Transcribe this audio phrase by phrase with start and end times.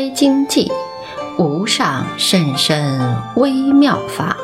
[0.00, 0.72] 开经济，
[1.36, 2.98] 无上甚深
[3.36, 4.34] 微妙法，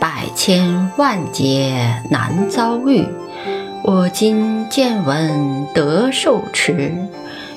[0.00, 3.06] 百千万劫难遭遇。
[3.84, 6.92] 我今见闻得受持，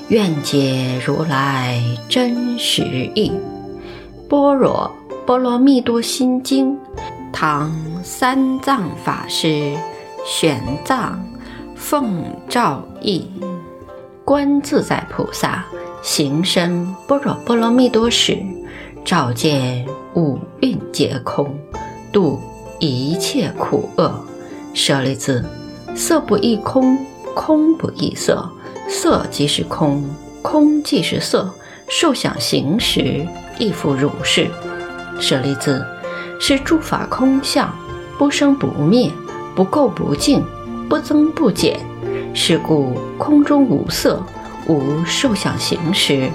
[0.06, 2.82] 愿解如来真实
[3.16, 3.32] 义。
[4.28, 4.88] 般若
[5.26, 6.78] 波罗蜜多心经，
[7.32, 9.72] 唐三藏法师
[10.24, 11.14] 玄奘
[11.74, 13.28] 奉诏译。
[14.24, 15.64] 观自在菩萨
[16.04, 18.36] 行深般若波罗蜜多时，
[19.06, 21.58] 照见五蕴皆空，
[22.12, 22.38] 度
[22.78, 24.22] 一切苦厄。
[24.74, 25.42] 舍利子。
[25.94, 26.98] 色不异空，
[27.34, 28.46] 空不异色，
[28.86, 30.04] 色即是空，
[30.42, 31.50] 空即是色，
[31.88, 33.26] 受想行识
[33.58, 34.50] 亦复如是。
[35.18, 35.82] 舍利子，
[36.38, 37.74] 是诸法空相，
[38.18, 39.10] 不生不灭，
[39.54, 40.44] 不垢不净，
[40.86, 41.80] 不增不减。
[42.34, 44.22] 是故空中无色，
[44.66, 46.30] 无受想行识，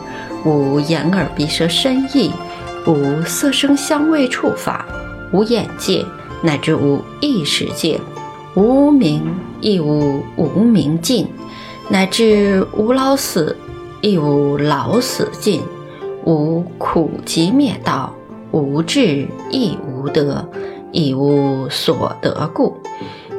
[0.45, 2.31] 无眼耳鼻舌身意，
[2.85, 4.85] 无色声香味触法，
[5.31, 6.05] 无眼界，
[6.41, 7.99] 乃至无意识界。
[8.55, 9.21] 无明
[9.61, 11.27] 亦无无明尽，
[11.87, 13.55] 乃至无老死
[14.01, 15.61] 亦无老死尽，
[16.25, 18.13] 无苦集灭道，
[18.51, 20.47] 无智亦无得，
[20.91, 22.77] 亦无所得故。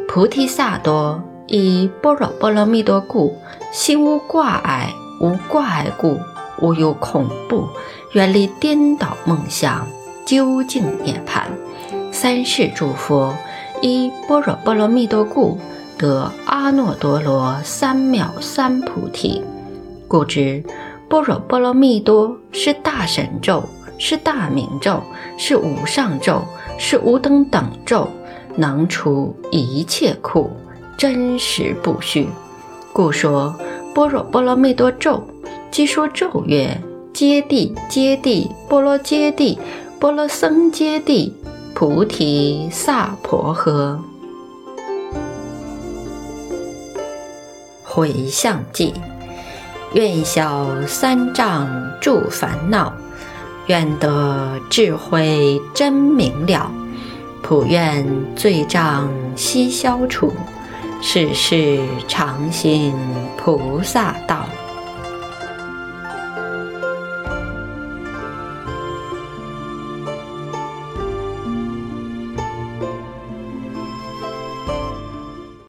[0.08, 3.36] 菩提萨埵以般若波罗蜜多故，
[3.72, 6.20] 心无挂碍，无挂碍故，
[6.60, 7.66] 无有恐怖，
[8.12, 9.84] 远离颠倒梦想，
[10.24, 11.42] 究竟涅槃。
[12.12, 13.34] 三世诸佛。
[13.82, 15.58] 依般若波罗蜜多故，
[15.98, 19.42] 得阿耨多罗三藐三菩提。
[20.06, 20.62] 故知
[21.08, 23.64] 般若波罗蜜多是大神咒，
[23.98, 25.02] 是大明咒，
[25.36, 26.42] 是无上咒，
[26.78, 28.06] 是无等等咒，
[28.54, 30.50] 能除一切苦，
[31.00, 32.28] 真实不虚。
[32.92, 33.58] 故说
[33.94, 35.26] 般若波罗蜜多咒，
[35.70, 36.78] 即说咒曰：
[37.14, 39.56] 揭谛，揭谛，波罗揭谛，
[39.98, 41.32] 波罗僧揭谛。
[41.72, 43.96] 菩提萨婆诃。
[47.82, 48.92] 回向偈：
[49.94, 51.66] 愿消三障
[51.98, 52.92] 诸烦恼，
[53.68, 56.70] 愿得智慧真明了，
[57.40, 58.06] 普愿
[58.36, 60.30] 罪障悉消除，
[61.02, 62.94] 世世常行
[63.36, 64.46] 菩萨道。